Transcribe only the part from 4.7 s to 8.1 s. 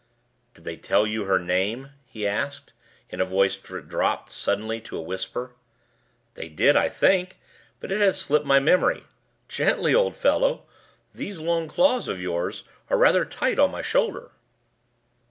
to a whisper. "They did, I think. But it